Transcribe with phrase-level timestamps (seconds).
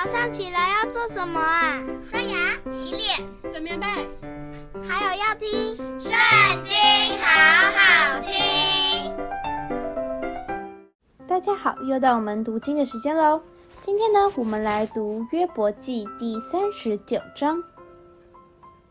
[0.00, 1.82] 早上起来要做什么啊？
[2.08, 3.86] 刷牙、洗脸、整棉被，
[4.88, 5.48] 还有要听
[6.00, 6.12] 《圣
[6.62, 6.72] 经》，
[7.20, 7.26] 好
[7.74, 9.12] 好听。
[11.26, 13.42] 大家好，又到我们读经的时间喽。
[13.80, 17.60] 今天呢，我们来读约伯记第三十九章。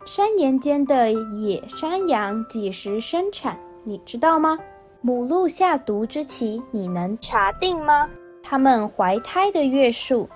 [0.05, 3.57] 山岩间的野山羊几时生产？
[3.85, 4.59] 你知道吗？
[4.99, 8.09] 母鹿下犊之期，你能查定吗？
[8.43, 10.29] 它们怀胎的月数，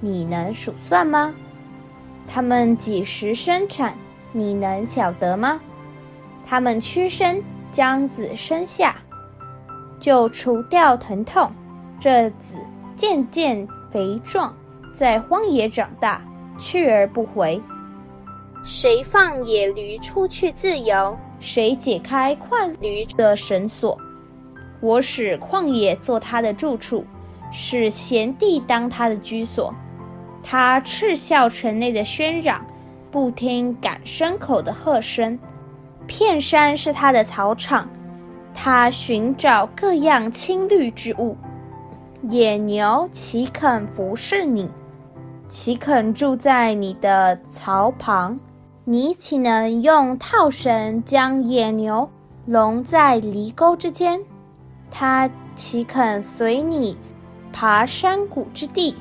[0.00, 1.34] 你能数算吗？
[2.26, 3.96] 它们几时生产？
[4.32, 5.60] 你能晓得吗？
[6.44, 8.96] 它们屈身将子生下，
[9.98, 11.50] 就除掉疼痛。
[11.98, 12.56] 这子
[12.94, 14.54] 渐渐肥壮，
[14.94, 16.20] 在荒野长大，
[16.58, 17.60] 去而不回。
[18.62, 21.16] 谁放野驴出去自由？
[21.40, 23.98] 谁解开快驴的绳索？
[24.80, 27.04] 我使旷野做他的住处。
[27.52, 29.72] 使贤地当他的居所，
[30.48, 32.64] 他嗤笑城内的喧嚷，
[33.10, 35.36] 不听赶牲口的喝声。
[36.06, 37.90] 片山是他的草场，
[38.54, 41.36] 他寻找各样青绿之物。
[42.30, 44.70] 野牛岂肯服侍你？
[45.48, 48.38] 岂肯住在你的槽旁？
[48.84, 52.08] 你岂能用套绳将野牛
[52.44, 54.20] 笼在犁沟之间？
[54.92, 56.96] 他岂肯随你？
[57.52, 58.94] 爬山谷之地，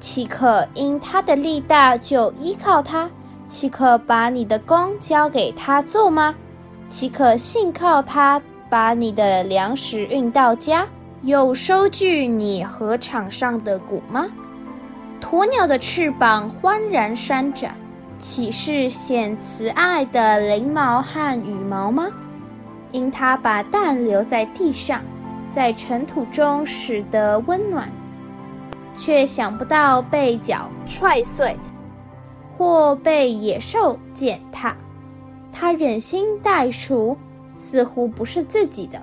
[0.00, 3.08] 岂可因他的力大就依靠他？
[3.48, 6.34] 岂可把你的工交给他做吗？
[6.88, 10.86] 岂可信靠他把你的粮食运到家，
[11.22, 14.26] 又收据你禾场上的谷吗？
[15.20, 17.76] 鸵鸟的翅膀欢然扇展，
[18.18, 22.06] 岂是显慈爱的翎毛和羽毛吗？
[22.92, 25.02] 因他把蛋留在地上。
[25.52, 27.88] 在尘土中使得温暖，
[29.00, 31.56] 却想不到被脚踹碎，
[32.54, 34.76] 或被野兽践踏。
[35.50, 37.16] 他忍心待黍，
[37.56, 39.00] 似乎不是自己的。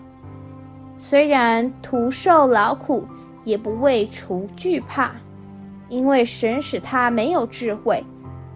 [0.98, 3.08] 虽然徒受劳苦，
[3.44, 5.16] 也不为除惧怕，
[5.90, 8.04] 因为神使他没有智慧，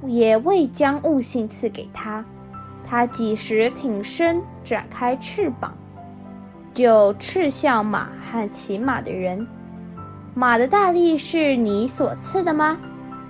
[0.05, 2.23] 也未将悟性赐给他。
[2.83, 5.75] 他几时挺身展开翅膀？
[6.71, 9.47] 就嗤笑马和骑马的人。
[10.33, 12.77] 马的大力是你所赐的吗？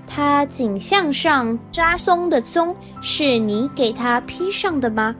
[0.05, 5.15] 它颈项上扎松的鬃是你给它披上的吗？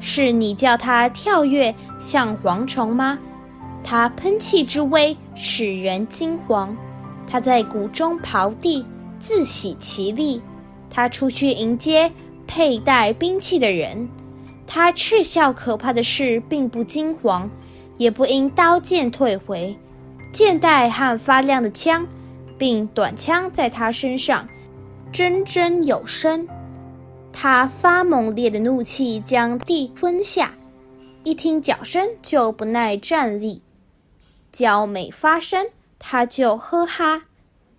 [0.00, 3.18] 是你叫它跳跃像蝗虫吗？
[3.84, 6.68] 它喷气之威使人惊惶，
[7.26, 8.84] 它在谷中刨地，
[9.18, 10.40] 自喜其力。
[10.88, 12.10] 它出去迎接
[12.46, 14.08] 佩戴兵器的人，
[14.66, 17.46] 它嗤笑可怕的事，并不惊惶。
[17.98, 19.74] 也不因刀剑退回，
[20.36, 22.06] 箭袋和发亮的枪，
[22.58, 24.46] 并短枪在他身上，
[25.10, 26.46] 铮铮有声。
[27.32, 30.52] 他发猛烈的怒气，将地吞下。
[31.24, 33.62] 一听脚声，就不耐站立。
[34.52, 37.22] 脚每发声，他就呵哈。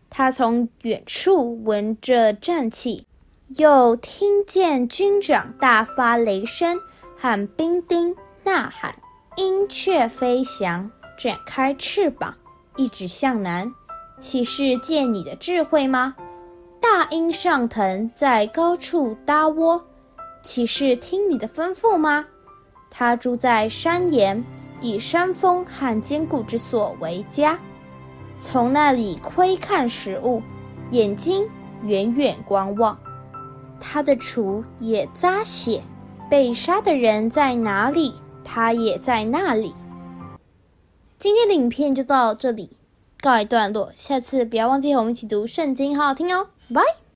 [0.09, 3.06] 他从远处闻着战气，
[3.50, 6.79] 又听见军长大发雷声
[7.16, 8.96] 喊兵丁呐喊。
[9.35, 12.35] 鹰雀飞翔，展开翅膀，
[12.77, 13.69] 一指向南。
[14.19, 16.15] 岂是借你的智慧吗？
[16.79, 19.83] 大鹰上腾，在高处搭窝，
[20.41, 22.25] 岂是听你的吩咐吗？
[22.89, 24.43] 它住在山岩，
[24.81, 27.59] 以山峰和坚固之所为家，
[28.39, 30.41] 从那里窥看食物，
[30.91, 31.45] 眼睛
[31.83, 32.97] 远远观望。
[33.79, 35.83] 它的雏也咂血，
[36.29, 38.16] 被杀的人在哪里？
[38.43, 39.75] 他也在那里。
[41.19, 42.78] 今天的影片就到这里，
[43.19, 43.91] 告一段落。
[43.95, 47.06] 下次不要忘记和我们一起读圣经，好好听哦，拜。